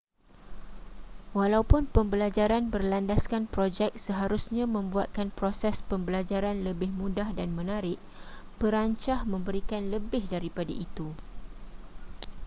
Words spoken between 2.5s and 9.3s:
berlandaskan projek seharusnya membuatkan proses pembelajaran lebih mudah dan menarik perancah